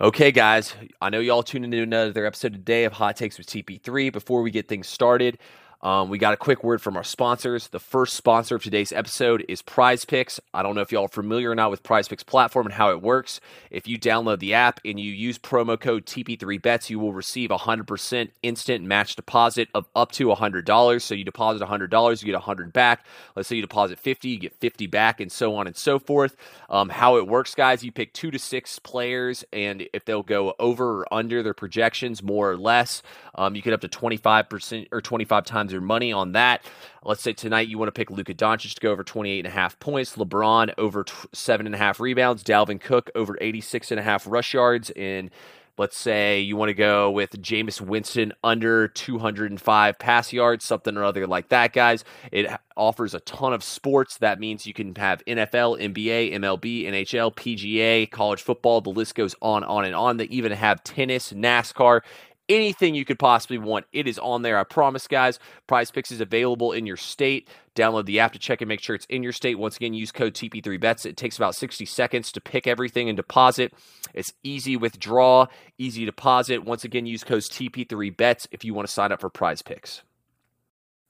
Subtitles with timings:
[0.00, 4.12] Okay, guys, I know y'all tuned into another episode today of Hot Takes with TP3.
[4.12, 5.38] Before we get things started,
[5.84, 7.68] um, we got a quick word from our sponsors.
[7.68, 10.40] The first sponsor of today's episode is Prize Picks.
[10.54, 12.90] I don't know if y'all are familiar or not with Prize Picks platform and how
[12.90, 13.38] it works.
[13.70, 17.58] If you download the app and you use promo code TP3Bets, you will receive a
[17.58, 21.02] 100% instant match deposit of up to $100.
[21.02, 23.04] So you deposit $100, you get 100 back.
[23.36, 26.34] Let's say you deposit 50, you get 50 back, and so on and so forth.
[26.70, 30.54] Um, how it works, guys, you pick two to six players, and if they'll go
[30.58, 33.02] over or under their projections, more or less,
[33.34, 36.64] um, you get up to 25% or 25 times your money on that.
[37.04, 39.50] Let's say tonight you want to pick Luka Doncic to go over 28 and a
[39.50, 44.00] half points, LeBron over t- seven and a half rebounds, Dalvin Cook over 86 and
[44.00, 45.30] a half rush yards, and
[45.76, 51.04] let's say you want to go with Jameis Winston under 205 pass yards, something or
[51.04, 52.04] other like that, guys.
[52.30, 54.18] It offers a ton of sports.
[54.18, 58.80] That means you can have NFL, NBA, MLB, NHL, PGA, college football.
[58.80, 60.16] The list goes on, on, and on.
[60.16, 62.02] They even have tennis, NASCAR,
[62.48, 63.86] anything you could possibly want.
[63.92, 64.58] It is on there.
[64.58, 65.38] I promise, guys.
[65.66, 67.48] Prize Picks is available in your state.
[67.74, 69.58] Download the app to check and make sure it's in your state.
[69.58, 71.06] Once again, use code TP3Bets.
[71.06, 73.72] It takes about 60 seconds to pick everything and deposit.
[74.14, 75.46] It's easy withdraw,
[75.78, 76.64] easy deposit.
[76.64, 80.02] Once again, use code TP3Bets if you want to sign up for Prize Picks.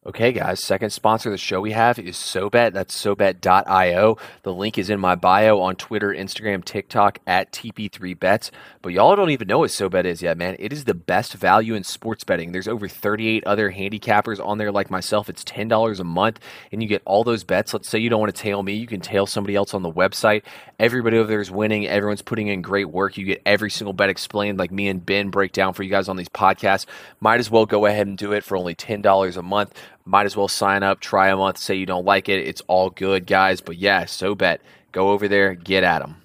[0.07, 2.75] Okay, guys, second sponsor of the show we have is SoBet.
[2.75, 4.19] That's SoBet.io.
[4.43, 8.51] The link is in my bio on Twitter, Instagram, TikTok at TP3Bets.
[8.83, 10.57] But y'all don't even know what SoBet is yet, man.
[10.59, 12.53] It is the best value in sports betting.
[12.53, 15.31] There's over 38 other handicappers on there like myself.
[15.31, 16.39] It's $10 a month,
[16.71, 17.73] and you get all those bets.
[17.73, 19.91] Let's say you don't want to tail me, you can tail somebody else on the
[19.91, 20.43] website.
[20.79, 21.87] Everybody over there is winning.
[21.87, 23.17] Everyone's putting in great work.
[23.17, 26.11] You get every single bet explained, like me and Ben break down for you guys
[26.11, 26.85] on these podcasts.
[27.21, 29.73] Might as well go ahead and do it for only $10 a month
[30.05, 32.47] might as well sign up, try a month, say you don't like it.
[32.47, 33.61] It's all good, guys.
[33.61, 34.59] But yeah, SoBet.
[34.93, 36.17] Go over there, get at them.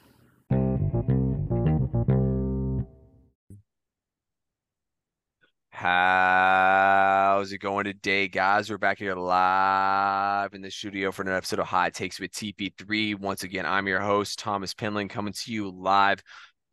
[5.72, 8.70] How's it going today, guys?
[8.70, 13.18] We're back here live in the studio for another episode of Hot Takes with TP3.
[13.18, 16.22] Once again, I'm your host, Thomas Penland, coming to you live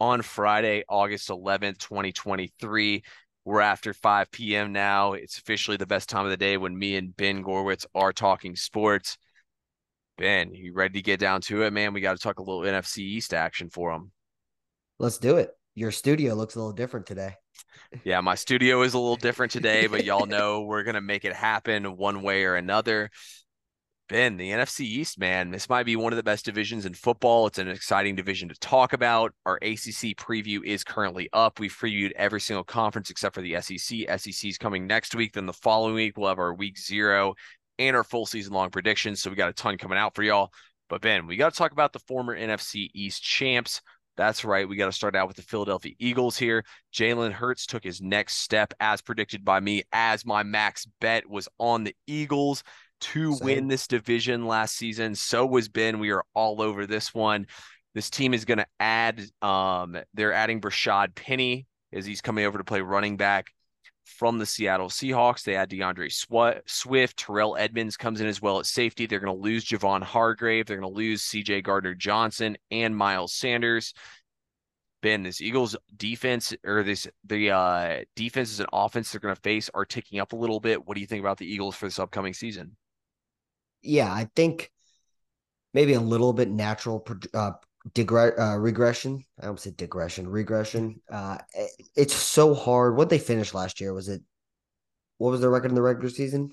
[0.00, 3.04] on Friday, August 11th, 2023.
[3.46, 4.72] We're after 5 p.m.
[4.72, 5.12] now.
[5.12, 8.56] It's officially the best time of the day when me and Ben Gorwitz are talking
[8.56, 9.18] sports.
[10.18, 11.92] Ben, you ready to get down to it, man?
[11.92, 14.10] We got to talk a little NFC East action for them.
[14.98, 15.52] Let's do it.
[15.76, 17.34] Your studio looks a little different today.
[18.04, 21.24] yeah, my studio is a little different today, but y'all know we're going to make
[21.24, 23.10] it happen one way or another.
[24.08, 27.48] Ben, the NFC East, man, this might be one of the best divisions in football.
[27.48, 29.34] It's an exciting division to talk about.
[29.44, 31.58] Our ACC preview is currently up.
[31.58, 33.78] We've previewed every single conference except for the SEC.
[34.18, 35.32] SEC is coming next week.
[35.32, 37.34] Then the following week, we'll have our week zero
[37.80, 39.20] and our full season long predictions.
[39.20, 40.52] So we got a ton coming out for y'all.
[40.88, 43.80] But Ben, we got to talk about the former NFC East champs.
[44.16, 44.68] That's right.
[44.68, 46.64] We got to start out with the Philadelphia Eagles here.
[46.94, 51.48] Jalen Hurts took his next step as predicted by me, as my max bet was
[51.58, 52.62] on the Eagles
[53.00, 53.44] to Same.
[53.44, 55.14] win this division last season.
[55.14, 55.98] So was Ben.
[55.98, 57.46] We are all over this one.
[57.94, 62.58] This team is going to add, um, they're adding Rashaad Penny as he's coming over
[62.58, 63.50] to play running back
[64.04, 65.42] from the Seattle Seahawks.
[65.42, 67.16] They add D'Andre Swift.
[67.16, 69.06] Terrell Edmunds comes in as well at safety.
[69.06, 70.66] They're going to lose Javon Hargrave.
[70.66, 73.94] They're going to lose CJ Gardner Johnson and Miles Sanders.
[75.02, 79.70] Ben, this Eagles defense or this the uh, defenses and offense they're going to face
[79.74, 80.86] are ticking up a little bit.
[80.86, 82.76] What do you think about the Eagles for this upcoming season?
[83.86, 84.70] Yeah, I think
[85.74, 87.52] maybe a little bit natural uh,
[87.94, 89.24] digre- uh, regression.
[89.40, 91.00] I almost said digression, regression.
[91.10, 92.96] Uh, it, it's so hard.
[92.96, 94.22] What they finished last year was it?
[95.18, 96.52] What was their record in the regular season?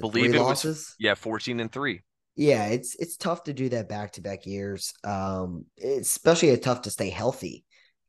[0.00, 0.76] Believe it losses?
[0.76, 2.02] was yeah, fourteen and three.
[2.36, 4.92] Yeah, it's it's tough to do that back to back years.
[5.02, 7.64] Um, especially it's tough to stay healthy.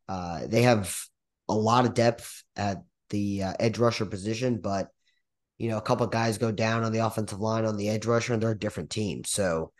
[0.08, 0.96] Uh, they have
[1.47, 4.90] a lot of depth at the uh, edge rusher position, but
[5.59, 8.34] you know, a couple guys go down on the offensive line on the edge rusher,
[8.34, 9.24] and they're a different team.
[9.25, 9.72] So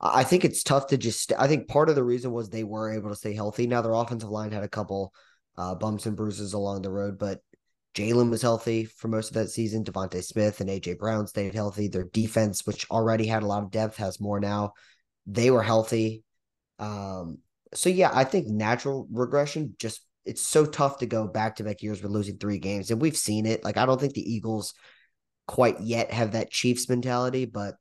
[0.00, 1.32] I think it's tough to just.
[1.36, 3.66] I think part of the reason was they were able to stay healthy.
[3.66, 5.12] Now their offensive line had a couple
[5.56, 7.40] uh, bumps and bruises along the road, but
[7.94, 9.84] Jalen was healthy for most of that season.
[9.84, 11.88] DeVonta Smith and AJ Brown stayed healthy.
[11.88, 14.74] Their defense, which already had a lot of depth, has more now.
[15.26, 16.24] They were healthy.
[16.78, 17.38] Um,
[17.74, 21.82] so yeah, I think natural regression just it's so tough to go back to back
[21.82, 22.90] years with losing three games.
[22.90, 23.64] And we've seen it.
[23.64, 24.74] Like I don't think the Eagles
[25.46, 27.74] quite yet have that Chiefs mentality, but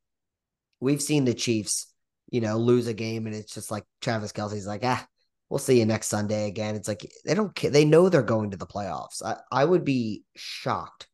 [0.80, 1.94] we've seen the Chiefs,
[2.32, 5.06] you know, lose a game and it's just like Travis Kelce's like, ah,
[5.50, 6.76] we'll see you next Sunday again.
[6.76, 7.70] It's like they don't care.
[7.70, 9.24] They know they're going to the playoffs.
[9.24, 11.08] I, I would be shocked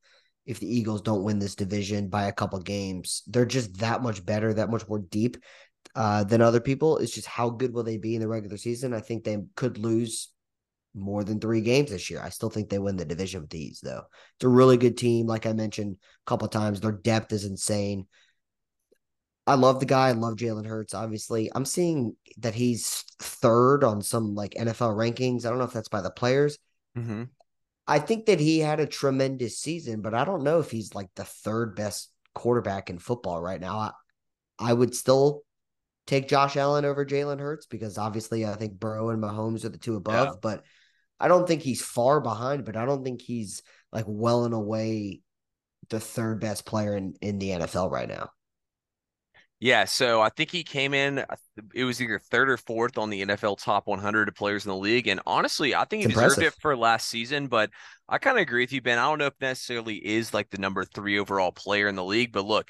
[0.46, 3.24] if the Eagles don't win this division by a couple games.
[3.28, 5.38] They're just that much better, that much more deep
[5.96, 6.98] uh, than other people.
[6.98, 8.94] It's just how good will they be in the regular season?
[8.94, 10.32] I think they could lose
[10.98, 12.22] more than three games this year.
[12.22, 14.04] I still think they win the division with these, though.
[14.36, 15.28] It's a really good team.
[15.28, 18.08] Like I mentioned a couple times, their depth is insane.
[19.46, 20.10] I love the guy.
[20.10, 20.94] I love Jalen Hurts.
[20.94, 25.46] Obviously, I'm seeing that he's third on some like NFL rankings.
[25.46, 26.58] I don't know if that's by the players.
[26.98, 27.24] Mm-hmm.
[27.88, 31.08] I think that he had a tremendous season, but I don't know if he's like
[31.16, 33.80] the third best quarterback in football right now.
[33.80, 33.92] I,
[34.60, 35.44] I would still
[36.06, 39.78] take Josh Allen over Jalen Hurts because obviously I think Burrow and Mahomes are the
[39.78, 40.40] two above, yeah.
[40.42, 40.64] but
[41.20, 45.22] I don't think he's far behind, but I don't think he's like well and away
[45.90, 48.30] the third best player in, in the NFL right now.
[49.60, 51.26] Yeah, so I think he came in.
[51.74, 54.78] It was either third or fourth on the NFL top 100 of players in the
[54.78, 57.48] league, and honestly, I think he deserved it for last season.
[57.48, 57.72] But
[58.08, 59.00] I kind of agree with you, Ben.
[59.00, 62.32] I don't know if necessarily is like the number three overall player in the league,
[62.32, 62.70] but look,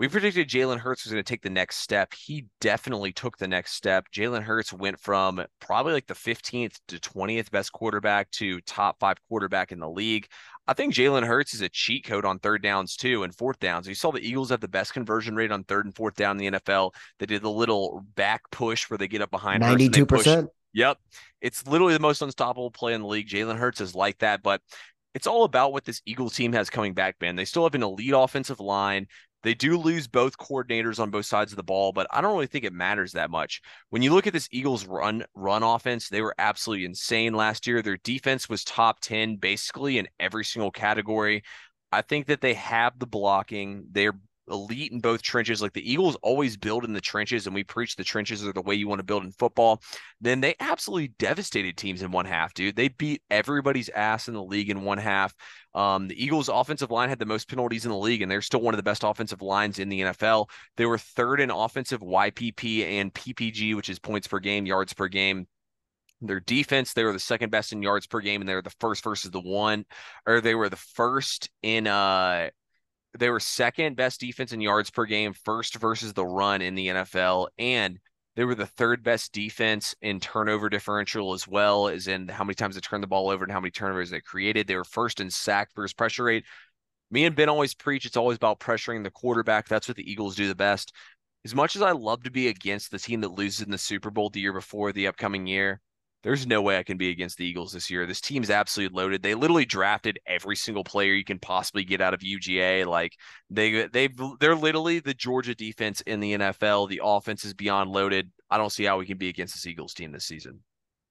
[0.00, 2.14] we predicted Jalen Hurts was going to take the next step.
[2.14, 4.06] He definitely took the next step.
[4.10, 9.18] Jalen Hurts went from probably like the 15th to 20th best quarterback to top five
[9.28, 10.26] quarterback in the league.
[10.66, 13.86] I think Jalen Hurts is a cheat code on third downs too and fourth downs.
[13.86, 16.54] You saw the Eagles have the best conversion rate on third and fourth down in
[16.54, 16.94] the NFL.
[17.18, 20.48] They did the little back push where they get up behind 92%.
[20.72, 20.96] Yep.
[21.42, 23.28] It's literally the most unstoppable play in the league.
[23.28, 24.62] Jalen Hurts is like that, but
[25.14, 27.36] it's all about what this Eagles team has coming back, man.
[27.36, 29.06] They still have an elite offensive line.
[29.42, 32.46] They do lose both coordinators on both sides of the ball, but I don't really
[32.46, 33.62] think it matters that much.
[33.88, 37.80] When you look at this Eagles run run offense, they were absolutely insane last year.
[37.80, 41.42] Their defense was top 10 basically in every single category.
[41.92, 43.84] I think that they have the blocking.
[43.90, 44.18] They're
[44.50, 45.62] elite in both trenches.
[45.62, 48.62] Like the Eagles always build in the trenches, and we preach the trenches are the
[48.62, 49.82] way you want to build in football.
[50.20, 52.76] Then they absolutely devastated teams in one half, dude.
[52.76, 55.34] They beat everybody's ass in the league in one half.
[55.74, 58.60] Um, the Eagles' offensive line had the most penalties in the league, and they're still
[58.60, 60.48] one of the best offensive lines in the NFL.
[60.76, 65.08] They were third in offensive YPP and PPG, which is points per game, yards per
[65.08, 65.46] game.
[66.22, 68.74] Their defense, they were the second best in yards per game, and they were the
[68.78, 69.86] first versus the one,
[70.26, 72.50] or they were the first in uh
[73.18, 76.88] they were second best defense in yards per game, first versus the run in the
[76.88, 77.98] NFL, and
[78.36, 82.54] they were the third best defense in turnover differential as well as in how many
[82.54, 84.66] times they turned the ball over and how many turnovers they created.
[84.66, 86.44] They were first in sack versus pressure rate.
[87.10, 89.66] Me and Ben always preach it's always about pressuring the quarterback.
[89.66, 90.94] That's what the Eagles do the best.
[91.44, 94.10] As much as I love to be against the team that loses in the Super
[94.10, 95.80] Bowl the year before the upcoming year,
[96.22, 98.04] there's no way I can be against the Eagles this year.
[98.04, 99.22] This team's absolutely loaded.
[99.22, 102.86] They literally drafted every single player you can possibly get out of UGA.
[102.86, 103.16] Like
[103.48, 106.88] they they they're literally the Georgia defense in the NFL.
[106.88, 108.30] The offense is beyond loaded.
[108.50, 110.60] I don't see how we can be against this Eagles team this season.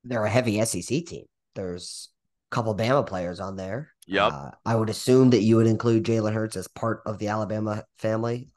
[0.03, 1.25] They're a heavy SEC team.
[1.56, 2.09] There's
[2.51, 3.91] a couple Bama players on there.
[4.07, 4.31] Yep.
[4.31, 7.83] Uh, I would assume that you would include Jalen Hurts as part of the Alabama
[7.97, 8.50] family.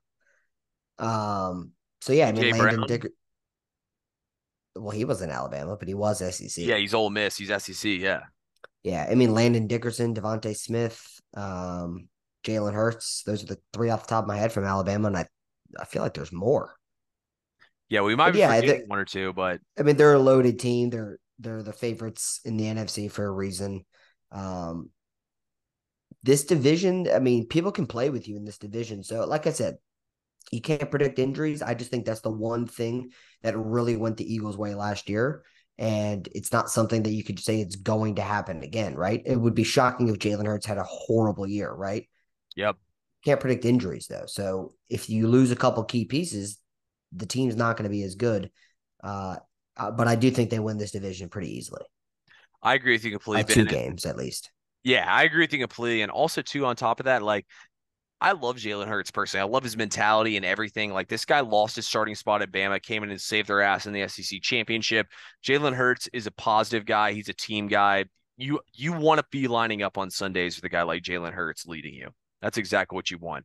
[0.98, 1.72] Um.
[2.02, 3.10] So yeah, I mean, Jay Landon Dicker
[4.76, 6.64] well, he was in Alabama, but he was SEC.
[6.64, 7.36] Yeah, he's Ole Miss.
[7.36, 7.84] He's SEC.
[7.84, 8.20] Yeah.
[8.82, 12.08] Yeah, I mean Landon Dickerson, DeVonta Smith, um,
[12.44, 13.22] Jalen Hurts.
[13.24, 15.26] Those are the three off the top of my head from Alabama, and I,
[15.78, 16.74] I feel like there's more.
[17.88, 20.18] Yeah, we might but be yeah, forgetting one or two, but I mean they're a
[20.18, 20.90] loaded team.
[20.90, 23.84] They're they're the favorites in the NFC for a reason.
[24.32, 24.90] Um,
[26.22, 29.02] this division, I mean, people can play with you in this division.
[29.02, 29.76] So, like I said,
[30.50, 31.62] you can't predict injuries.
[31.62, 33.10] I just think that's the one thing
[33.42, 35.44] that really went the Eagles' way last year.
[35.78, 39.22] And it's not something that you could say it's going to happen again, right?
[39.24, 42.08] It would be shocking if Jalen Hurts had a horrible year, right?
[42.56, 42.76] Yep.
[43.24, 44.26] Can't predict injuries though.
[44.26, 46.58] So if you lose a couple key pieces,
[47.12, 48.50] the team's not going to be as good.
[49.02, 49.36] Uh,
[49.76, 51.82] uh, but I do think they win this division pretty easily.
[52.62, 53.42] I agree with you completely.
[53.42, 54.50] By two games at least.
[54.84, 56.02] Yeah, I agree with you completely.
[56.02, 57.46] And also, too, on top of that, like
[58.22, 59.42] I love Jalen Hurts personally.
[59.42, 60.92] I love his mentality and everything.
[60.92, 63.86] Like this guy lost his starting spot at Bama, came in and saved their ass
[63.86, 65.08] in the SEC championship.
[65.44, 67.12] Jalen Hurts is a positive guy.
[67.12, 68.04] He's a team guy.
[68.36, 71.66] You you want to be lining up on Sundays with a guy like Jalen Hurts
[71.66, 72.10] leading you.
[72.40, 73.44] That's exactly what you want.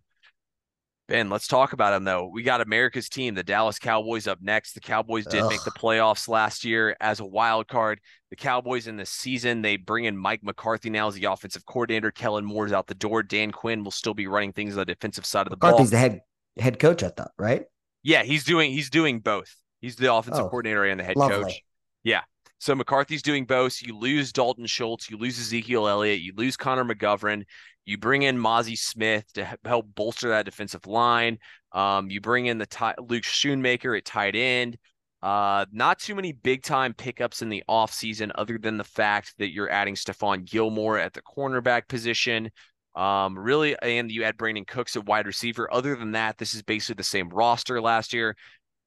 [1.07, 2.29] Ben, let's talk about him though.
[2.31, 4.73] We got America's team, the Dallas Cowboys, up next.
[4.73, 5.49] The Cowboys did Ugh.
[5.49, 8.01] make the playoffs last year as a wild card.
[8.29, 12.11] The Cowboys in the season, they bring in Mike McCarthy now as the offensive coordinator.
[12.11, 13.23] Kellen Moore's out the door.
[13.23, 15.71] Dan Quinn will still be running things on the defensive side of the ball.
[15.71, 16.21] McCarthy's the head
[16.59, 17.63] head coach, I thought, right?
[18.03, 19.55] Yeah, he's doing he's doing both.
[19.79, 21.43] He's the offensive oh, coordinator and the head lovely.
[21.43, 21.61] coach.
[22.03, 22.21] Yeah.
[22.59, 23.81] So McCarthy's doing both.
[23.81, 27.43] You lose Dalton Schultz, you lose Ezekiel Elliott, you lose Connor McGovern,
[27.85, 31.37] you bring in Mazi Smith to help bolster that defensive line.
[31.71, 34.77] Um, you bring in the Luke Schoonmaker at tight end.
[35.21, 39.51] Uh, not too many big time pickups in the offseason, other than the fact that
[39.51, 42.49] you're adding Stephon Gilmore at the cornerback position.
[42.95, 45.71] Um, really, and you add Brandin Cooks at wide receiver.
[45.71, 48.35] Other than that, this is basically the same roster last year.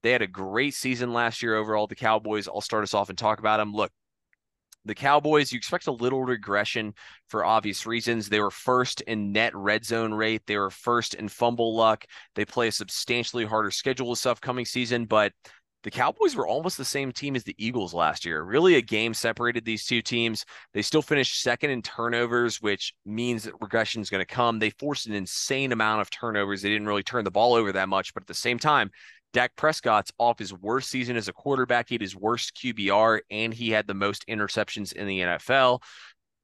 [0.03, 1.87] They had a great season last year overall.
[1.87, 3.73] The Cowboys, I'll start us off and talk about them.
[3.73, 3.93] Look,
[4.85, 6.95] the Cowboys, you expect a little regression
[7.29, 8.29] for obvious reasons.
[8.29, 12.07] They were first in net red zone rate, they were first in fumble luck.
[12.35, 15.33] They play a substantially harder schedule this upcoming season, but
[15.83, 18.43] the Cowboys were almost the same team as the Eagles last year.
[18.43, 20.45] Really, a game separated these two teams.
[20.75, 24.59] They still finished second in turnovers, which means that regression is going to come.
[24.59, 26.61] They forced an insane amount of turnovers.
[26.61, 28.91] They didn't really turn the ball over that much, but at the same time,
[29.33, 31.89] Dak Prescott's off his worst season as a quarterback.
[31.89, 35.83] He had his worst QBR, and he had the most interceptions in the NFL.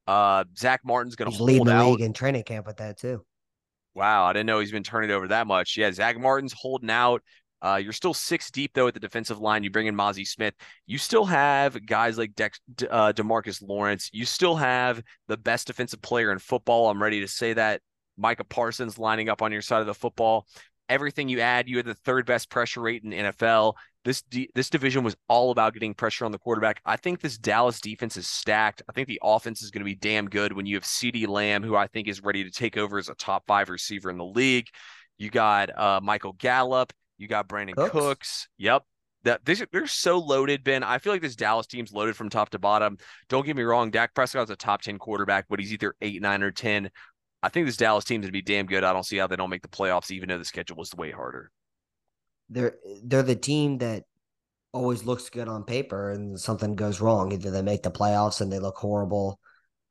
[0.07, 1.90] Uh, Zack Martin's going to hold leading the out.
[1.90, 3.25] league in training camp with that too.
[3.95, 5.76] Wow, I didn't know he's been turning over that much.
[5.76, 7.23] Yeah, Zack Martin's holding out.
[7.62, 9.64] Uh, you're still six deep though at the defensive line.
[9.64, 10.55] You bring in Mazi Smith.
[10.87, 14.11] You still have guys like Dex, uh, Demarcus Lawrence.
[14.12, 16.90] You still have the best defensive player in football.
[16.90, 17.81] I'm ready to say that.
[18.19, 20.47] Micah Parsons lining up on your side of the football
[20.88, 23.75] everything you add, you had the third best pressure rate in NFL.
[24.05, 24.23] This
[24.55, 26.81] this division was all about getting pressure on the quarterback.
[26.85, 28.83] I think this Dallas defense is stacked.
[28.88, 31.64] I think the offense is going to be damn good when you have CeeDee Lamb,
[31.64, 34.25] who I think is ready to take over as a top five receiver in the
[34.25, 34.69] league.
[35.19, 36.93] You got uh, Michael Gallup.
[37.19, 37.90] You got Brandin Cooks.
[37.90, 38.49] Cooks.
[38.59, 38.83] Yep.
[39.25, 40.85] That this, they're so loaded, Ben.
[40.85, 42.99] I feel like this Dallas team's loaded from top to bottom.
[43.28, 46.45] Don't get me wrong, Dak Prescott's a top 10 quarterback, but he's either eight, nine,
[46.45, 46.90] or 10.
[47.47, 48.83] I think this Dallas team's gonna be damn good.
[48.83, 51.12] I don't see how they don't make the playoffs, even though the schedule was way
[51.12, 51.53] harder.
[52.49, 52.75] They're
[53.05, 54.03] they're the team that
[54.73, 57.31] always looks good on paper, and something goes wrong.
[57.33, 59.38] Either they make the playoffs and they look horrible.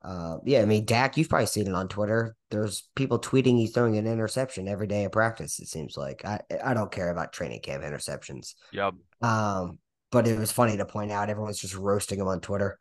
[0.02, 2.36] Uh, yeah, I mean Dak, you've probably seen it on Twitter.
[2.50, 5.58] There's people tweeting he's throwing an interception every day of practice.
[5.58, 8.54] It seems like I I don't care about training camp interceptions.
[8.72, 8.96] Yep.
[9.22, 9.78] Um,
[10.12, 12.78] but it was funny to point out everyone's just roasting him on Twitter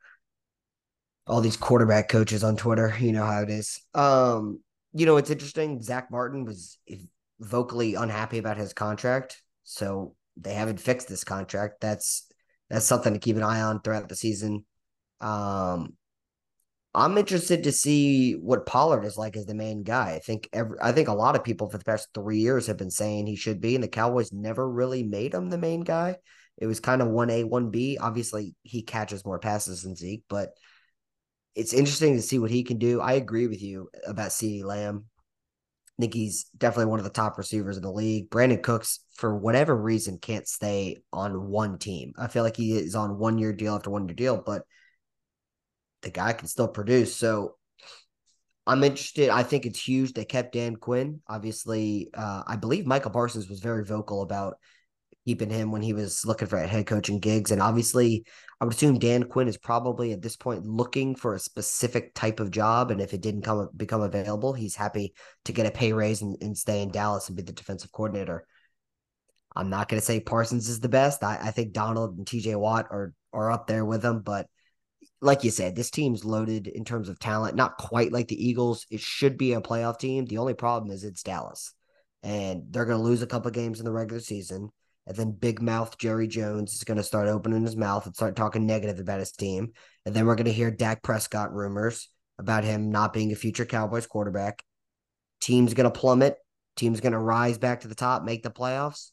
[1.27, 2.96] all these quarterback coaches on Twitter.
[3.00, 3.82] You know how it is.
[3.94, 4.60] Um,
[4.95, 5.81] you know, it's interesting.
[5.81, 6.79] Zack Martin was
[7.39, 11.81] vocally unhappy about his contract, so they haven't fixed this contract.
[11.81, 12.27] That's
[12.69, 14.65] that's something to keep an eye on throughout the season.
[15.19, 15.93] Um,
[16.93, 20.13] I'm interested to see what Pollard is like as the main guy.
[20.13, 22.77] I think every, I think a lot of people for the past three years have
[22.77, 26.15] been saying he should be, and the Cowboys never really made him the main guy.
[26.57, 27.97] It was kind of one A, one B.
[27.99, 30.51] Obviously, he catches more passes than Zeke, but
[31.55, 33.01] it's interesting to see what he can do.
[33.01, 35.05] I agree with you about CeeDee Lamb.
[35.97, 38.29] I think he's definitely one of the top receivers in the league.
[38.29, 42.13] Brandin Cooks, for whatever reason, can't stay on one team.
[42.17, 44.63] I feel like he is on one year deal after one year deal, but
[46.01, 47.15] the guy can still produce.
[47.15, 47.55] So
[48.67, 49.29] I'm interested.
[49.29, 50.12] I think it's huge.
[50.12, 51.21] They kept Dan Quinn.
[51.27, 54.57] Obviously, uh, I believe Michael Parsons was very vocal about
[55.25, 57.51] keeping him when he was looking for head coaching gigs.
[57.51, 58.25] And obviously,
[58.60, 62.39] I would assume Dan Quinn is probably at this point looking for a specific type
[62.39, 62.91] of job.
[62.91, 65.13] And if it didn't come become available, he's happy
[65.46, 68.46] to get a pay raise and, and stay in Dallas and be the defensive coordinator.
[69.55, 71.24] I'm not going to say Parsons is the best.
[71.24, 74.48] I, I think Donald and TJ Watt are are up there with him, but
[75.22, 77.55] like you said, this team's loaded in terms of talent.
[77.55, 78.86] Not quite like the Eagles.
[78.89, 80.25] It should be a playoff team.
[80.25, 81.74] The only problem is it's Dallas,
[82.22, 84.70] and they're going to lose a couple games in the regular season.
[85.07, 88.35] And then big mouth Jerry Jones is going to start opening his mouth and start
[88.35, 89.74] talking negative about his team.
[90.05, 92.09] And then we're going to hear Dak Prescott rumors
[92.39, 94.63] about him not being a future Cowboys quarterback.
[95.41, 96.38] Team's going to plummet.
[96.75, 99.12] Team's going to rise back to the top, make the playoffs.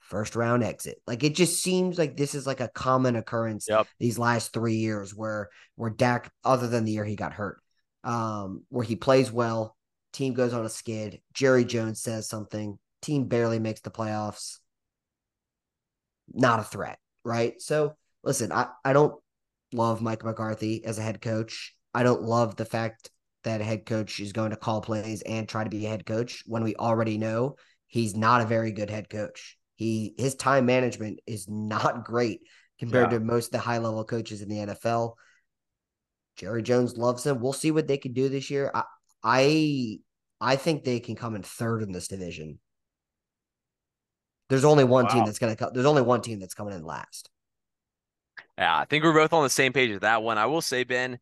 [0.00, 1.00] First round exit.
[1.06, 3.86] Like it just seems like this is like a common occurrence yep.
[3.98, 7.62] these last three years where where Dak, other than the year he got hurt,
[8.04, 9.74] um, where he plays well,
[10.12, 11.20] team goes on a skid.
[11.32, 14.58] Jerry Jones says something, team barely makes the playoffs
[16.34, 17.60] not a threat, right?
[17.60, 19.14] So listen, I, I don't
[19.72, 21.74] love Mike McCarthy as a head coach.
[21.94, 23.10] I don't love the fact
[23.44, 26.06] that a head coach is going to call plays and try to be a head
[26.06, 29.56] coach when we already know he's not a very good head coach.
[29.74, 32.40] He his time management is not great
[32.78, 33.18] compared yeah.
[33.18, 35.14] to most of the high level coaches in the NFL.
[36.36, 37.40] Jerry Jones loves him.
[37.40, 38.70] We'll see what they can do this year.
[38.74, 38.84] I
[39.22, 39.98] I
[40.40, 42.58] I think they can come in third in this division.
[44.52, 45.10] There's only one wow.
[45.10, 45.56] team that's going to.
[45.56, 45.70] come.
[45.72, 47.30] There's only one team that's coming in last.
[48.58, 50.36] Yeah, I think we're both on the same page with that one.
[50.36, 51.18] I will say, Ben,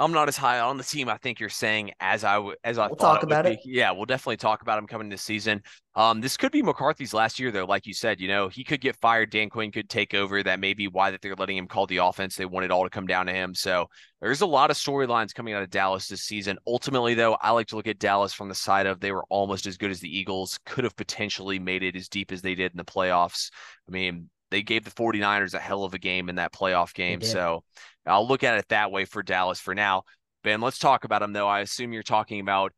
[0.00, 1.08] I'm not as high on the team.
[1.08, 3.58] I think you're saying as I w- as I thought we'll talk about it.
[3.64, 5.60] Yeah, we'll definitely talk about him coming this season.
[5.96, 7.64] Um, this could be McCarthy's last year, though.
[7.64, 9.30] Like you said, you know, he could get fired.
[9.30, 10.40] Dan Quinn could take over.
[10.40, 12.36] That may be why that they're letting him call the offense.
[12.36, 13.56] They want it all to come down to him.
[13.56, 13.88] So
[14.20, 16.58] there's a lot of storylines coming out of Dallas this season.
[16.64, 19.66] Ultimately, though, I like to look at Dallas from the side of they were almost
[19.66, 20.60] as good as the Eagles.
[20.64, 23.50] Could have potentially made it as deep as they did in the playoffs.
[23.88, 27.20] I mean, they gave the 49ers a hell of a game in that playoff game.
[27.20, 27.64] So
[28.08, 30.02] I'll look at it that way for Dallas for now.
[30.44, 31.48] Ben, let's talk about them though.
[31.48, 32.72] I assume you're talking about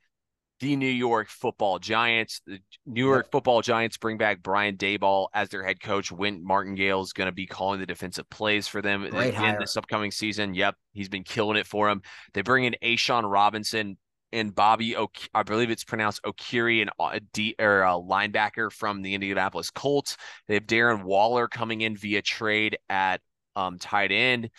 [0.61, 2.43] the New York Football Giants.
[2.47, 3.33] The New York yep.
[3.33, 6.13] Football Giants bring back Brian Daboll as their head coach.
[6.13, 9.77] Wink Martindale is going to be calling the defensive plays for them Great again this
[9.77, 10.55] upcoming season.
[10.55, 12.03] Yep, he's been killing it for them.
[12.35, 13.97] They bring in A'Shawn Robinson
[14.33, 19.03] and Bobby, o- I believe it's pronounced Okwiri, and a D or a linebacker from
[19.03, 20.17] the Indianapolis Colts.
[20.47, 23.21] They have Darren Waller coming in via trade at
[23.57, 24.51] um, tight end.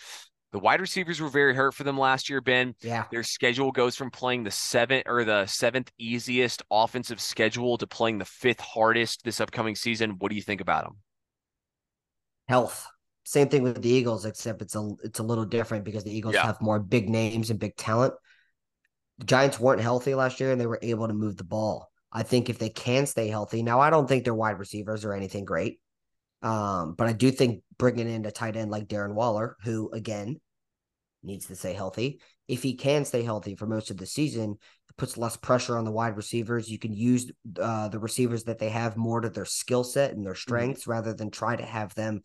[0.52, 2.74] The wide receivers were very hurt for them last year, Ben.
[2.82, 3.04] Yeah.
[3.10, 8.18] Their schedule goes from playing the seventh or the seventh easiest offensive schedule to playing
[8.18, 10.16] the fifth hardest this upcoming season.
[10.18, 10.98] What do you think about them?
[12.48, 12.86] Health.
[13.24, 16.34] Same thing with the Eagles, except it's a it's a little different because the Eagles
[16.34, 16.44] yeah.
[16.44, 18.12] have more big names and big talent.
[19.18, 21.88] The Giants weren't healthy last year and they were able to move the ball.
[22.12, 25.14] I think if they can stay healthy, now I don't think their wide receivers are
[25.14, 25.80] anything great.
[26.42, 30.40] Um, but I do think bringing in a tight end like Darren Waller, who again
[31.22, 34.96] needs to stay healthy, if he can stay healthy for most of the season, it
[34.96, 36.68] puts less pressure on the wide receivers.
[36.68, 37.30] You can use
[37.60, 40.38] uh, the receivers that they have more to their skill set and their mm-hmm.
[40.38, 40.90] strengths mm-hmm.
[40.90, 42.22] rather than try to have them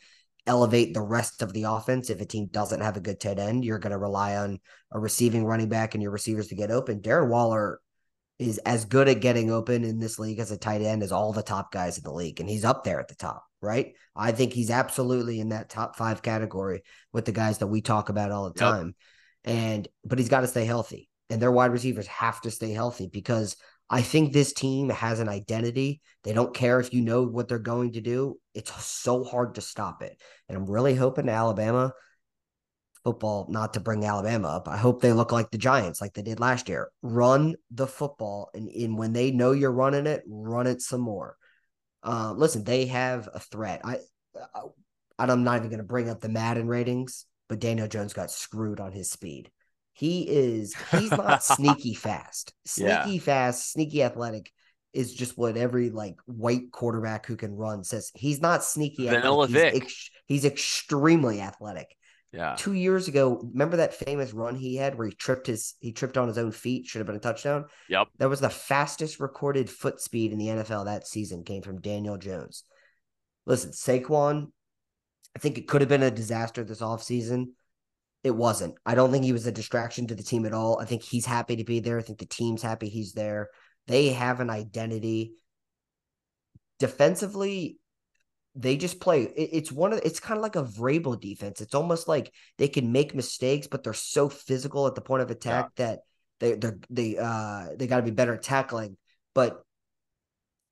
[0.48, 2.10] elevate the rest of the offense.
[2.10, 4.60] If a team doesn't have a good tight end, you're going to rely on
[4.92, 7.02] a receiving running back and your receivers to get open.
[7.02, 7.80] Darren Waller
[8.40, 11.34] is as good at getting open in this league as a tight end as all
[11.34, 13.94] the top guys in the league, and he's up there at the top right?
[14.16, 16.84] I think he's absolutely in that top five category
[17.14, 18.96] with the guys that we talk about all the time.
[19.44, 21.10] And but he's got to stay healthy.
[21.30, 23.58] And their wide receivers have to stay healthy because
[23.90, 26.02] I think this team has an identity.
[26.24, 28.38] They don't care if you know what they're going to do.
[28.54, 30.20] It's so hard to stop it.
[30.48, 31.94] And I'm really hoping Alabama
[33.08, 36.22] football, not to bring Alabama up, I hope they look like the Giants, like they
[36.22, 36.90] did last year.
[37.02, 38.50] Run the football.
[38.54, 41.38] And, and when they know you're running it, run it some more.
[42.08, 43.82] Uh, listen, they have a threat.
[43.84, 43.98] I,
[44.56, 44.62] I
[45.20, 48.80] I'm not even going to bring up the Madden ratings, but Daniel Jones got screwed
[48.80, 49.52] on his speed.
[49.94, 52.54] He is he's not sneaky fast.
[52.66, 53.20] Sneaky yeah.
[53.20, 54.52] fast, sneaky athletic
[54.94, 58.12] is just what every like white quarterback who can run says.
[58.16, 59.08] He's not sneaky.
[59.08, 59.74] Vanilla Vic.
[59.74, 61.88] He's, ex- he's extremely athletic.
[62.38, 62.56] Yeah.
[62.56, 66.18] Two years ago, remember that famous run he had where he tripped his he tripped
[66.18, 67.66] on his own feet, should have been a touchdown.
[67.90, 68.10] Yep.
[68.20, 72.16] That was the fastest recorded foot speed in the NFL that season came from Daniel
[72.16, 72.64] Jones.
[73.48, 74.52] Listen, Saquon,
[75.36, 77.48] I think it could have been a disaster this offseason.
[78.24, 78.76] It wasn't.
[78.86, 80.80] I don't think he was a distraction to the team at all.
[80.80, 81.98] I think he's happy to be there.
[81.98, 83.50] I think the team's happy he's there.
[83.88, 85.34] They have an identity.
[86.78, 87.80] Defensively,
[88.58, 89.24] they just play.
[89.24, 91.62] it's one of it's kind of like a Vrabel defense.
[91.62, 95.30] It's almost like they can make mistakes, but they're so physical at the point of
[95.30, 95.86] attack yeah.
[95.86, 96.00] that
[96.40, 98.98] they they they uh they got to be better at tackling.
[99.36, 99.62] But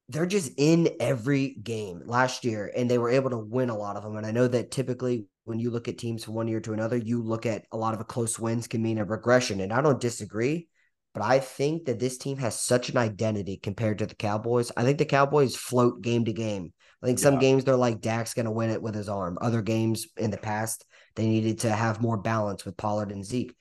[0.10, 3.96] they're just in every game last year, and they were able to win a lot
[3.96, 4.18] of them.
[4.18, 6.98] And I know that typically when you look at teams from one year to another,
[6.98, 9.82] you look at a lot of a close wins can mean a regression, and I
[9.82, 10.68] don't disagree.
[11.14, 14.72] But I think that this team has such an identity compared to the Cowboys.
[14.76, 16.74] I think the Cowboys float game to game.
[17.02, 17.40] I think some yeah.
[17.42, 19.38] games they're like Dak's going to win it with his arm.
[19.42, 23.56] Other games in the past, they needed to have more balance with Pollard and Zeke.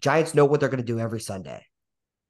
[0.00, 1.64] Giants know what they're going to do every Sunday,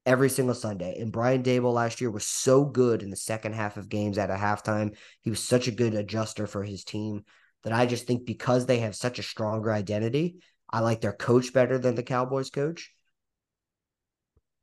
[0.05, 0.97] every single Sunday.
[0.99, 4.29] And Brian Daboll last year was so good in the second half of games at
[4.29, 4.95] a halftime.
[5.21, 7.23] He was such a good adjuster for his team
[7.63, 10.37] that I just think because they have such a stronger identity,
[10.69, 12.93] I like their coach better than the Cowboys coach.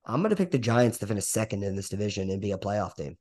[0.04, 2.58] I'm going to pick the Giants to finish second in this division and be a
[2.58, 3.16] playoff team.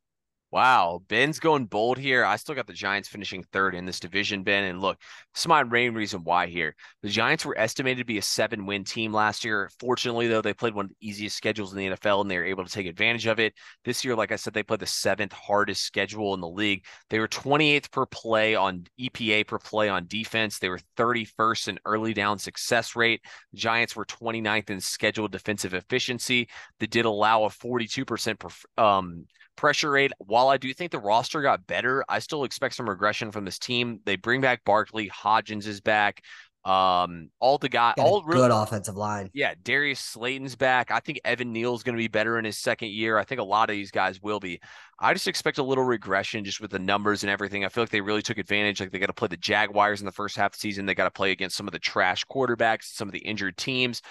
[0.49, 2.23] Wow, Ben's going bold here.
[2.23, 4.63] I still got the Giants finishing third in this division, Ben.
[4.63, 4.97] And look,
[5.33, 6.73] this is my main reason why here.
[7.03, 9.69] The Giants were estimated to be a seven win team last year.
[9.77, 12.45] Fortunately, though, they played one of the easiest schedules in the NFL and they were
[12.45, 13.55] able to take advantage of it.
[13.83, 16.85] This year, like I said, they played the seventh hardest schedule in the league.
[17.09, 20.59] They were 28th per play on EPA per play on defense.
[20.59, 23.19] They were 31st in early down success rate.
[23.51, 26.47] The Giants were 29th in scheduled defensive efficiency.
[26.79, 29.25] They did allow a 42% per, um,
[29.57, 30.11] pressure rate.
[30.19, 33.59] While I do think the roster got better, I still expect some regression from this
[33.59, 33.99] team.
[34.05, 36.23] They bring back Barkley, Hodgins is back.
[36.67, 39.29] Um, all the guy, all good really, offensive line.
[39.33, 40.91] Yeah, Darius Slayton's back.
[40.91, 43.17] I think Evan Neal's going to be better in his second year.
[43.17, 44.59] I think a lot of these guys will be.
[44.99, 47.63] I just expect a little regression just with the numbers and everything.
[47.63, 48.81] I feel like they really took advantage.
[48.81, 50.85] Like they got to play the Jaguars in the first half of the season.
[50.85, 54.01] They got to play against some of the trash quarterbacks, some of the injured teams.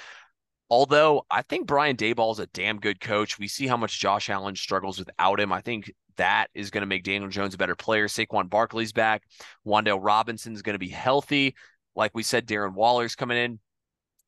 [0.68, 3.38] Although I think Brian Daboll is a damn good coach.
[3.38, 5.52] We see how much Josh Allen struggles without him.
[5.52, 8.08] I think that is going to make Daniel Jones a better player.
[8.08, 9.22] Saquon Barkley's back.
[9.66, 11.54] Wan'Dale Robinson's going to be healthy.
[11.94, 13.60] Like we said, Darren Waller's coming in.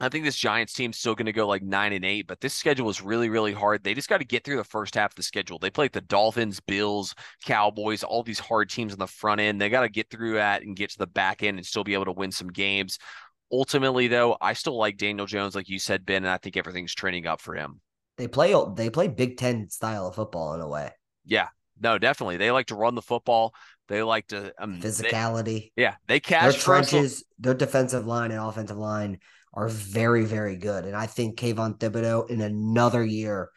[0.00, 2.54] I think this Giants team's still going to go like nine and eight, but this
[2.54, 3.82] schedule is really, really hard.
[3.82, 5.58] They just got to get through the first half of the schedule.
[5.58, 9.60] They play the Dolphins, Bills, Cowboys, all these hard teams on the front end.
[9.60, 11.94] They got to get through that and get to the back end and still be
[11.94, 13.00] able to win some games.
[13.50, 16.94] Ultimately, though, I still like Daniel Jones, like you said, Ben, and I think everything's
[16.94, 17.80] trending up for him.
[18.16, 20.90] They play they play Big Ten style of football in a way.
[21.24, 21.48] Yeah,
[21.80, 22.36] no, definitely.
[22.36, 23.54] They like to run the football.
[23.88, 25.44] They like to um, physicality.
[25.76, 27.24] They, yeah, they catch their trenches.
[27.38, 29.18] Their defensive line and offensive line
[29.54, 30.84] are very, very good.
[30.84, 33.50] And I think Kayvon Thibodeaux in another year,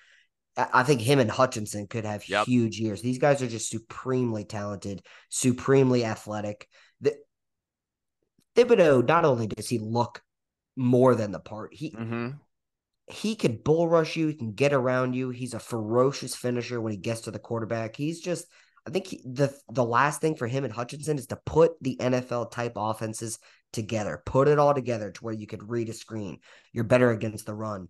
[0.55, 2.45] I think him and Hutchinson could have yep.
[2.45, 3.01] huge years.
[3.01, 6.67] These guys are just supremely talented, supremely athletic.
[8.55, 10.21] The, Thibodeaux, not only does he look
[10.75, 12.29] more than the part, he mm-hmm.
[13.07, 15.29] he can bull rush you, he can get around you.
[15.29, 17.95] He's a ferocious finisher when he gets to the quarterback.
[17.95, 18.45] He's just
[18.85, 21.97] I think he, the the last thing for him and Hutchinson is to put the
[21.97, 23.37] NFL type offenses
[23.73, 26.39] together, put it all together to where you could read a screen.
[26.73, 27.89] You're better against the run.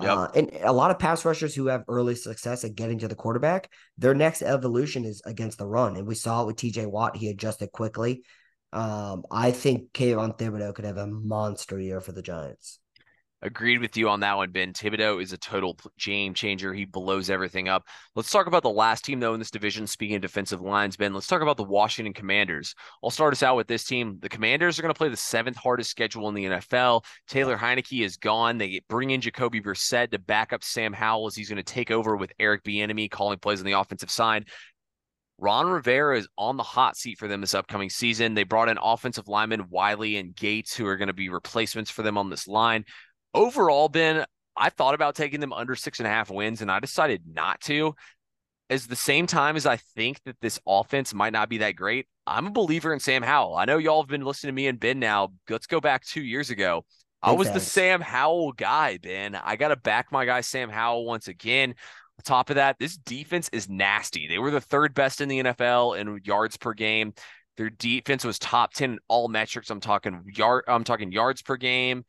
[0.00, 0.10] Yep.
[0.10, 3.16] Uh, and a lot of pass rushers who have early success at getting to the
[3.16, 5.96] quarterback, their next evolution is against the run.
[5.96, 7.16] And we saw it with TJ Watt.
[7.16, 8.22] He adjusted quickly.
[8.72, 12.78] Um, I think Kayvon Thibodeaux could have a monster year for the Giants.
[13.40, 14.72] Agreed with you on that one, Ben.
[14.72, 16.74] Thibodeaux is a total game changer.
[16.74, 17.84] He blows everything up.
[18.16, 19.86] Let's talk about the last team, though, in this division.
[19.86, 22.74] Speaking of defensive lines, Ben, let's talk about the Washington Commanders.
[23.02, 24.18] I'll start us out with this team.
[24.20, 27.04] The Commanders are going to play the seventh hardest schedule in the NFL.
[27.28, 28.58] Taylor Heinicke is gone.
[28.58, 31.92] They bring in Jacoby Brissett to back up Sam Howell as he's going to take
[31.92, 34.48] over with Eric Bieniemy calling plays on the offensive side.
[35.38, 38.34] Ron Rivera is on the hot seat for them this upcoming season.
[38.34, 42.02] They brought in offensive linemen Wylie and Gates, who are going to be replacements for
[42.02, 42.84] them on this line
[43.34, 44.24] overall, Ben,
[44.56, 47.60] I thought about taking them under six and a half wins, and I decided not
[47.62, 47.94] to.
[48.70, 52.06] As the same time as I think that this offense might not be that great,
[52.26, 53.56] I'm a believer in Sam Howell.
[53.56, 55.32] I know y'all have been listening to me and Ben now.
[55.48, 56.84] Let's go back two years ago.
[57.22, 59.34] I was the Sam Howell guy, Ben.
[59.34, 61.74] I got to back my guy Sam Howell once again.
[62.24, 64.26] Top of that, this defense is nasty.
[64.26, 67.14] They were the third best in the NFL in yards per game.
[67.56, 69.70] Their defense was top 10 in all metrics.
[69.70, 72.04] I'm talking yard I'm talking yards per game,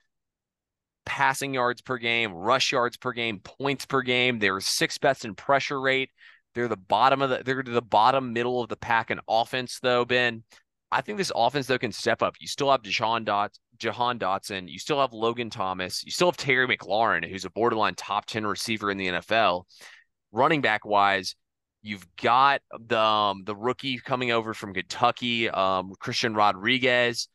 [1.05, 4.39] passing yards per game, rush yards per game, points per game.
[4.39, 6.09] They're sixth best in pressure rate.
[6.55, 9.79] They're the bottom of the they're to the bottom middle of the pack in offense,
[9.81, 10.43] though, Ben.
[10.91, 12.35] I think this offense though can step up.
[12.39, 16.37] You still have Jahan Dot Jahan Dotson, you still have Logan Thomas, you still have
[16.37, 19.63] Terry McLaurin, who's a borderline top 10 receiver in the NFL.
[20.31, 21.35] Running back wise,
[21.81, 27.27] you've got the um, the rookie coming over from Kentucky, um, Christian Rodriguez.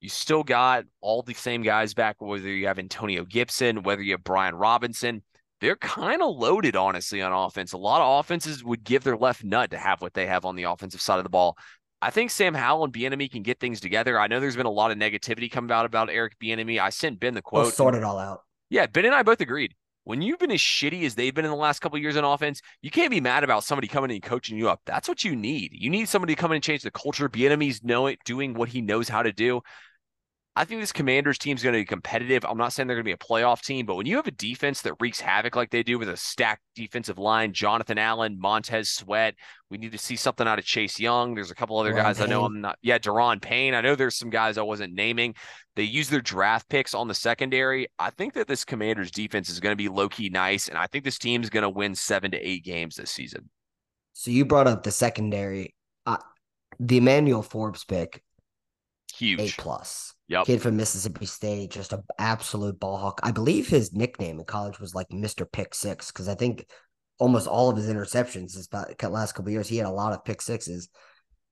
[0.00, 4.12] You still got all the same guys back, whether you have Antonio Gibson, whether you
[4.12, 5.22] have Brian Robinson.
[5.60, 7.72] They're kind of loaded, honestly, on offense.
[7.72, 10.54] A lot of offenses would give their left nut to have what they have on
[10.54, 11.56] the offensive side of the ball.
[12.02, 14.20] I think Sam Howell and Bieniemy can get things together.
[14.20, 16.78] I know there's been a lot of negativity coming out about Eric Bieniemy.
[16.78, 17.64] I sent Ben the quote.
[17.64, 18.42] We'll sort it all out.
[18.68, 19.74] Yeah, Ben and I both agreed.
[20.06, 22.62] When you've been as shitty as they've been in the last couple years on offense,
[22.80, 24.80] you can't be mad about somebody coming in and coaching you up.
[24.86, 25.72] That's what you need.
[25.72, 27.28] You need somebody to come in and change the culture.
[27.28, 29.62] Bieniemy's know it, doing what he knows how to do.
[30.58, 32.42] I think this Commanders team is going to be competitive.
[32.48, 34.30] I'm not saying they're going to be a playoff team, but when you have a
[34.30, 38.88] defense that wreaks havoc like they do with a stacked defensive line, Jonathan Allen, Montez
[38.88, 39.34] Sweat,
[39.68, 41.34] we need to see something out of Chase Young.
[41.34, 42.28] There's a couple other guys Payne.
[42.28, 42.78] I know I'm not.
[42.80, 43.74] Yeah, Daron Payne.
[43.74, 45.34] I know there's some guys I wasn't naming.
[45.74, 47.88] They use their draft picks on the secondary.
[47.98, 50.86] I think that this Commanders defense is going to be low key nice, and I
[50.86, 53.50] think this team is going to win seven to eight games this season.
[54.14, 55.74] So you brought up the secondary.
[56.06, 56.16] Uh,
[56.80, 58.22] the Emmanuel Forbes pick,
[59.14, 60.15] huge A plus.
[60.28, 60.46] Yep.
[60.46, 63.20] Kid from Mississippi State, just an absolute ball hawk.
[63.22, 65.50] I believe his nickname in college was like Mr.
[65.50, 66.66] Pick Six because I think
[67.18, 68.68] almost all of his interceptions this
[69.08, 70.88] last couple years, he had a lot of pick sixes.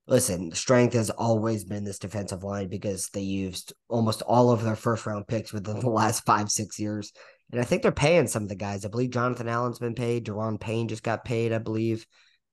[0.06, 4.76] Listen, strength has always been this defensive line because they used almost all of their
[4.76, 7.12] first round picks within the last five, six years.
[7.52, 8.84] And I think they're paying some of the guys.
[8.84, 10.26] I believe Jonathan Allen's been paid.
[10.26, 12.06] Daron Payne just got paid, I believe.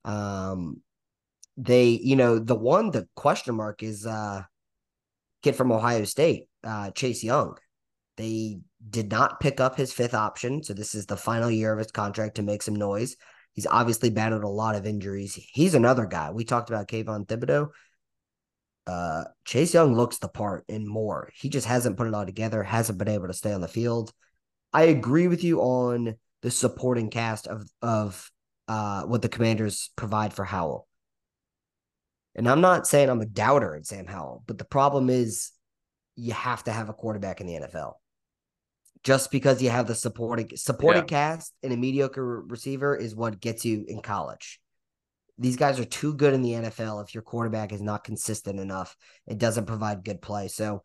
[0.06, 0.82] Um,
[1.58, 4.44] they, you know, the one, the question mark is uh
[5.42, 7.56] kid from Ohio State, uh, Chase Young.
[8.18, 10.64] They did not pick up his fifth option.
[10.64, 13.16] So this is the final year of his contract to make some noise.
[13.54, 15.36] He's obviously battled a lot of injuries.
[15.54, 16.32] He's another guy.
[16.32, 17.70] We talked about Kayvon Thibodeaux.
[18.88, 21.30] Uh, Chase Young looks the part and more.
[21.36, 24.12] He just hasn't put it all together, hasn't been able to stay on the field.
[24.74, 28.32] I agree with you on the supporting cast of of
[28.68, 30.88] uh, what the commanders provide for Howell.
[32.36, 35.52] And I'm not saying I'm a doubter in Sam Howell, but the problem is
[36.16, 37.94] you have to have a quarterback in the NFL.
[39.04, 41.08] Just because you have the supporting supporting yeah.
[41.08, 44.60] cast and a mediocre receiver is what gets you in college.
[45.40, 48.96] These guys are too good in the NFL if your quarterback is not consistent enough.
[49.26, 50.50] It doesn't provide good play.
[50.50, 50.84] So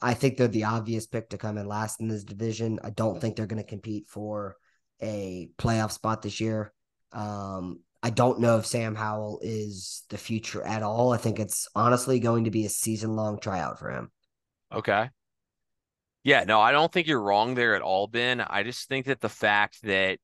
[0.00, 2.80] I think they're the obvious pick to come in last in this division.
[2.82, 4.56] I don't think they're going to compete for
[5.02, 6.72] a playoff spot this year.
[7.12, 11.12] Um, I don't know if Sam Howell is the future at all.
[11.12, 14.10] I think it's honestly going to be a season long tryout for him.
[14.72, 15.10] Okay.
[16.22, 18.40] Yeah, no, I don't think you're wrong there at all, Ben.
[18.40, 20.18] I just think that the fact that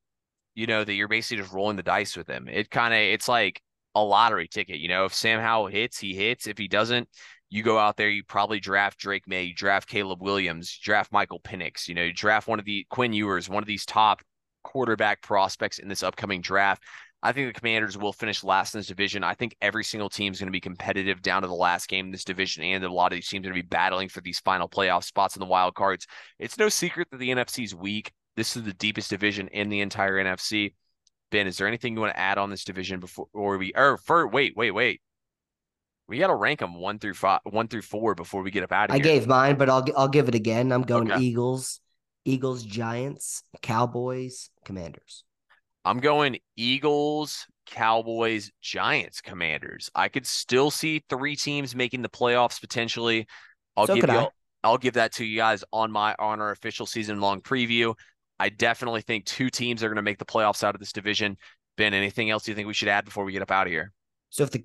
[0.57, 2.49] you know, that you're basically just rolling the dice with him.
[2.49, 3.63] It kind of it's like
[3.95, 4.79] a lottery ticket.
[4.79, 6.47] You know, if Sam Howell hits, he hits.
[6.47, 7.09] If he doesn't,
[7.51, 11.41] you go out there, you probably draft Drake Maye, you draft Caleb Williams, draft Michael
[11.41, 14.23] Penix, you know, you draft one of the Quinn Ewers, one of these top
[14.65, 16.83] quarterback prospects in this upcoming draft.
[17.23, 19.25] I think the Commanders will finish last in this division.
[19.25, 22.07] I think every single team is going to be competitive down to the last game
[22.07, 24.21] in this division, and a lot of these teams are going to be battling for
[24.21, 26.07] these final playoff spots in the wild cards.
[26.39, 28.13] It's no secret that the NFC is weak.
[28.37, 30.75] This is the deepest division in the entire NFC.
[31.31, 33.97] Ben, is there anything you want to add on this division before or we or
[33.99, 35.01] for wait, wait, wait.
[36.09, 38.73] We got to rank them one through five, one through four before we get up
[38.73, 39.03] out of I here.
[39.03, 40.73] gave mine, but I'll I'll give it again.
[40.73, 41.21] I'm going Okay.
[41.21, 41.81] Eagles,
[42.25, 45.25] Eagles, Giants, Cowboys, Commanders.
[45.87, 49.89] I'm going Eagles, Cowboys, Giants, Commanders.
[49.95, 53.27] I could still see three teams making the playoffs potentially.
[53.77, 54.27] I'll So give you.
[54.65, 57.95] I'll give that to you guys on my on our official season long preview.
[58.41, 61.37] I definitely think two teams are going to make the playoffs out of this division.
[61.77, 63.93] Ben, anything else you think we should add before we get up out of here?
[64.31, 64.65] So if the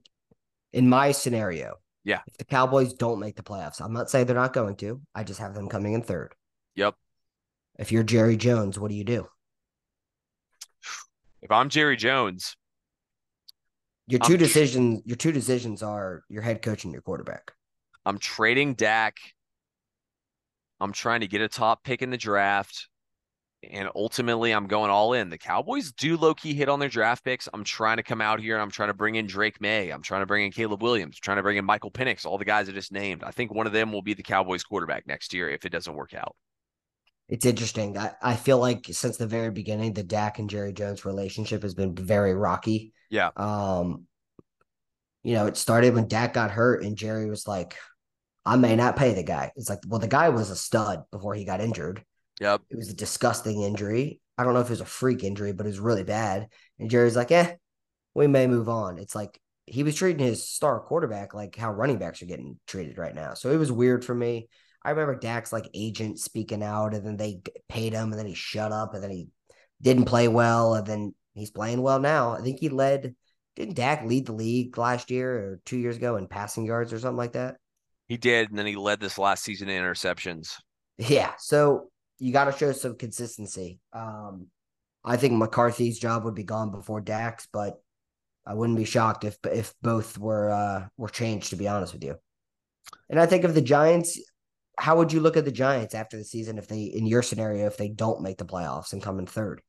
[0.73, 2.21] in my scenario, Yeah.
[2.25, 5.01] if the Cowboys don't make the playoffs, I'm not saying they're not going to.
[5.13, 6.33] I just have them coming in third.
[6.75, 6.95] Yep.
[7.77, 9.27] If you're Jerry Jones, what do you do?
[11.41, 12.55] If I'm Jerry Jones,
[14.07, 17.51] Your I'm two decisions, your two decisions are your head coach and your quarterback.
[18.05, 19.17] I'm trading Dak.
[20.79, 22.87] I'm trying to get a top pick in the draft.
[23.69, 25.29] And ultimately, I'm going all in.
[25.29, 27.47] The Cowboys do low key hit on their draft picks.
[27.53, 29.91] I'm trying to come out here and I'm trying to bring in Drake Maye.
[29.91, 32.45] I'm trying to bring in Caleb Williams, trying to bring in Michael Penix, all the
[32.45, 33.23] guys I just named.
[33.23, 35.93] I think one of them will be the Cowboys quarterback next year if it doesn't
[35.93, 36.35] work out.
[37.31, 37.97] It's interesting.
[37.97, 41.73] I, I feel like since the very beginning, the Dak and Jerry Jones relationship has
[41.73, 42.93] been very rocky.
[43.09, 43.29] Yeah.
[43.37, 44.05] Um,
[45.23, 47.77] you know, it started when Dak got hurt and Jerry was like,
[48.45, 49.53] I may not pay the guy.
[49.55, 52.03] It's like, well, the guy was a stud before he got injured.
[52.41, 52.63] Yep.
[52.69, 54.19] It was a disgusting injury.
[54.37, 56.47] I don't know if it was a freak injury, but it was really bad.
[56.79, 57.55] And Jerry's like, eh,
[58.13, 58.97] we may move on.
[58.97, 62.97] It's like he was treating his star quarterback like how running backs are getting treated
[62.97, 63.35] right now.
[63.35, 64.49] So it was weird for me.
[64.83, 68.33] I remember Dak's like agent speaking out, and then they paid him, and then he
[68.33, 69.27] shut up, and then he
[69.81, 72.31] didn't play well, and then he's playing well now.
[72.31, 73.15] I think he led.
[73.55, 76.99] Didn't Dak lead the league last year or two years ago in passing yards or
[76.99, 77.57] something like that?
[78.07, 78.49] He did.
[78.49, 80.55] And then he led this last season in interceptions.
[80.97, 81.33] Yeah.
[81.37, 83.79] So you got to show some consistency.
[83.93, 84.47] Um,
[85.03, 87.81] I think McCarthy's job would be gone before Dak's, but
[88.45, 91.49] I wouldn't be shocked if if both were uh, were changed.
[91.49, 92.15] To be honest with you,
[93.09, 94.19] and I think of the Giants.
[94.81, 97.67] How would you look at the Giants after the season if they, in your scenario,
[97.67, 99.61] if they don't make the playoffs and come in third?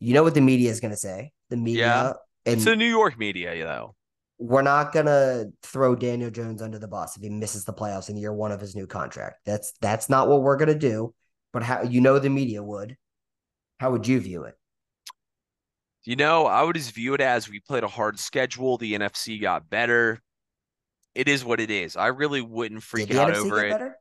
[0.00, 1.32] You know what the media is going to say.
[1.50, 2.12] The media, Yeah.
[2.46, 3.94] and It's the New York media, you know.
[4.38, 8.16] we're not gonna throw Daniel Jones under the bus if he misses the playoffs in
[8.16, 9.36] year one of his new contract.
[9.44, 11.14] That's that's not what we're gonna do.
[11.52, 12.96] But how you know the media would.
[13.78, 14.54] How would you view it?
[16.04, 18.78] You know, I would just view it as we played a hard schedule.
[18.78, 20.20] The NFC got better.
[21.14, 21.96] It is what it is.
[21.96, 23.70] I really wouldn't freak Did out over it.
[23.70, 23.96] better?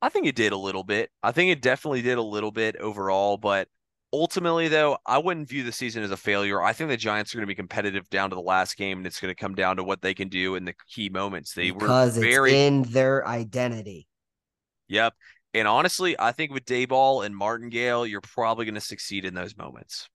[0.00, 1.10] I think it did a little bit.
[1.22, 3.68] I think it definitely did a little bit overall, but
[4.12, 6.62] ultimately, though, I wouldn't view the season as a failure.
[6.62, 9.06] I think the Giants are going to be competitive down to the last game, and
[9.06, 11.54] it's going to come down to what they can do in the key moments.
[11.54, 14.06] They because were very, in their identity.
[14.88, 15.14] yep.
[15.52, 19.56] And honestly, I think with Daboll and Martindale, you're probably going to succeed in those
[19.56, 20.08] moments.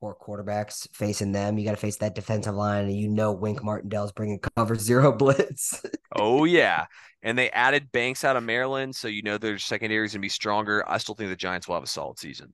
[0.00, 1.58] Poor quarterbacks facing them.
[1.58, 5.12] You got to face that defensive line, and you know Wink Martindale's bringing cover zero
[5.12, 5.82] blitz.
[6.14, 6.86] Oh yeah,
[7.22, 10.24] and they added Banks out of Maryland, so you know their secondary is going to
[10.24, 10.84] be stronger.
[10.86, 12.52] I still think the Giants will have a solid season.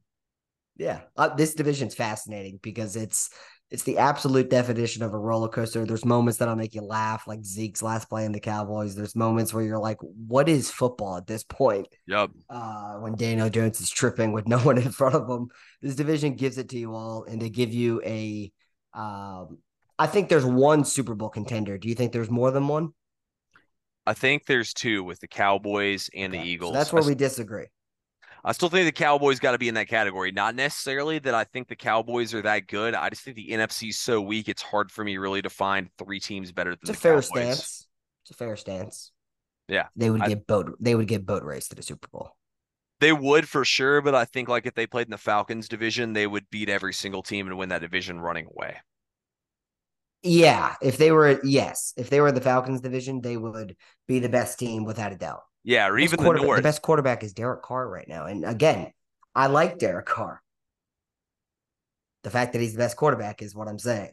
[0.76, 3.31] Yeah, uh, this division's fascinating because it's
[3.72, 5.85] it's the absolute definition of a roller coaster.
[5.87, 8.94] There's moments that'll make you laugh, like Zeke's last play in the Cowboys.
[8.94, 12.30] There's moments where you're like, "What is football at this point?" Yep.
[12.50, 15.48] Uh, when Daniel Jones is tripping with no one in front of him,
[15.80, 18.52] this division gives it to you all, and they give you a.
[18.94, 19.58] Um,
[19.98, 21.78] I think there's one Super Bowl contender.
[21.78, 22.92] Do you think there's more than one?
[24.06, 26.72] I think there's two with the Cowboys and the Okay, so Eagles.
[26.72, 27.66] that's where s- we disagree.
[28.44, 30.33] I still think the Cowboys got to be in that category.
[30.33, 32.94] Not necessarily that I think the Cowboys are that good.
[32.94, 34.48] I just think the NFC is so weak.
[34.48, 37.12] It's hard for me really to find three teams better than It's a the fair
[37.22, 37.26] Cowboys.
[37.28, 37.87] stance.
[38.24, 39.12] It's a fair stance.
[39.68, 40.76] Yeah, They would I- get boat.
[40.81, 42.37] They would get boat race to the Super Bowl.
[43.00, 46.12] They would for sure, but I think like if they played in the Falcons division,
[46.12, 48.76] they would beat every single team and win that division running away.
[50.24, 53.76] Yeah, if they were yes, if they were the Falcons division, they would
[54.07, 55.42] be the best team without a doubt.
[55.64, 56.57] Yeah, or even the North.
[56.57, 58.92] The best quarterback is Derek Carr right now, and again,
[59.35, 60.42] I like Derek Carr.
[62.25, 64.12] The fact that he's the best quarterback is what I'm saying.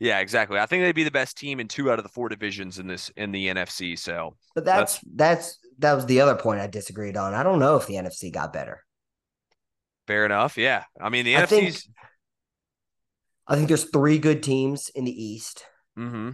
[0.00, 0.58] Yeah, exactly.
[0.58, 2.86] I think they'd be the best team in two out of the four divisions in
[2.86, 3.98] this in the NFC.
[3.98, 7.34] So But that's that's that was the other point I disagreed on.
[7.34, 8.84] I don't know if the NFC got better.
[10.06, 10.56] Fair enough.
[10.56, 10.84] Yeah.
[11.00, 11.76] I mean, the I think-
[13.50, 15.64] I think there's three good teams in the East.
[15.96, 16.30] hmm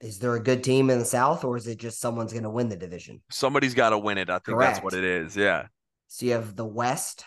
[0.00, 2.50] Is there a good team in the South, or is it just someone's going to
[2.50, 3.22] win the division?
[3.30, 4.28] Somebody's got to win it.
[4.28, 5.36] I think that's what it is.
[5.36, 5.66] Yeah.
[6.08, 7.24] So you have the West.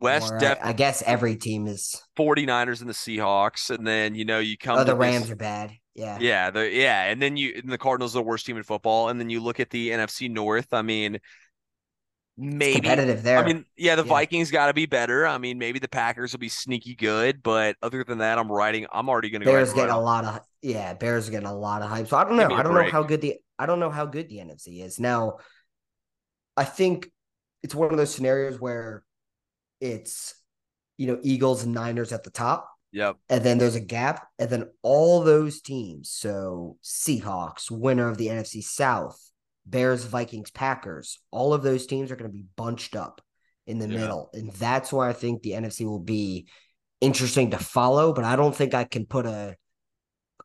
[0.00, 2.02] West, or I- I, guess every team is.
[2.18, 3.68] 49ers and the Seahawks.
[3.68, 5.72] And then, you know, you come Oh, to the this- Rams are bad.
[5.94, 6.18] Yeah.
[6.20, 9.08] Yeah, the yeah, and then you and the Cardinals are the worst team in football,
[9.10, 10.72] and then you look at the NFC North.
[10.72, 11.18] I mean,
[12.42, 13.38] It's maybe competitive there.
[13.38, 14.08] I mean, yeah, the Yeah.
[14.08, 15.26] Vikings got to be better.
[15.26, 18.86] I mean, maybe the Packers will be sneaky good, but other than that, I'm writing.
[18.92, 19.52] I'm already going to go.
[19.52, 20.94] Bears getting a lot of yeah.
[20.94, 22.08] Bears are getting a lot of hype.
[22.08, 22.54] So I don't know.
[22.54, 25.38] I don't know how good the I don't know how good the NFC is now.
[26.56, 27.10] I think
[27.62, 29.04] it's one of those scenarios where
[29.80, 30.34] it's
[30.96, 33.16] you know Eagles and Niners at the top, Yep.
[33.28, 36.10] and then there's a gap, and then all those teams.
[36.10, 39.29] So Seahawks, winner of the NFC South,
[39.66, 43.20] Bears, Vikings, Packers, all of those teams are going to be bunched up
[43.66, 43.98] in the Yeah.
[44.00, 46.48] middle, and that's why I think the NFC will be
[47.00, 48.12] interesting to follow.
[48.12, 49.56] But I don't think I can put a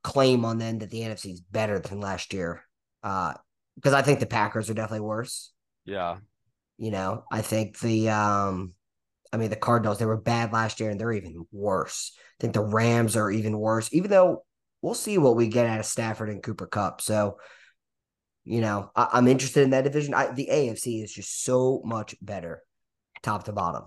[0.04, 2.64] claim on them that the NFC is better than last year,
[3.04, 3.34] uh,
[3.76, 5.52] because I think the Packers are definitely worse.
[5.86, 6.18] Yeah.
[6.78, 8.74] You know, I think the um
[9.34, 12.12] I mean the Cardinals, they were bad last year and they're even worse.
[12.18, 14.46] I think the Rams are even worse, even though
[14.82, 17.02] we'll see what we get out of Stafford and Cooper Kupp.
[17.02, 17.38] So,
[18.46, 20.14] you know, I, I'm interested in that division.
[20.14, 22.62] I, the AFC is just so much better,
[23.22, 23.84] top to bottom.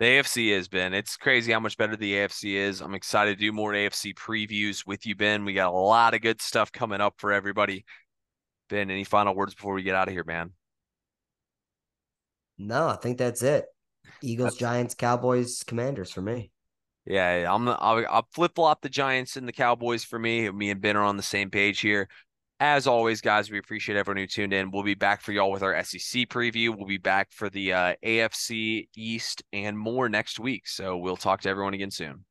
[0.00, 0.94] The AFC is Ben.
[0.94, 2.80] It's crazy how much better the AFC is.
[2.80, 5.44] I'm excited to do more AFC previews with you, Ben.
[5.44, 7.84] We got a lot of good stuff coming up for everybody.
[8.68, 10.52] Ben, any final words before we get out of here, man?
[12.58, 13.66] No, I think that's it.
[14.20, 16.50] Eagles, That's- Giants, Cowboys, Commanders for me.
[17.06, 20.50] Yeah, I'm I'll, I'll flip flop the Giants and the Cowboys for me.
[20.50, 22.06] Me and Ben are on the same page here.
[22.60, 24.72] As always, guys, we appreciate everyone who tuned in.
[24.72, 26.76] We'll be back for y'all with our SEC preview.
[26.76, 30.66] We'll be back for the uh, AFC East and more next week.
[30.66, 32.24] So we'll talk to everyone again soon.